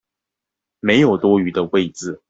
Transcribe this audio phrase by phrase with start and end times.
[0.79, 2.19] 沒有多餘的位子